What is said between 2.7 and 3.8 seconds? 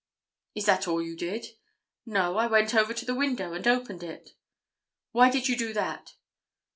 over to the window and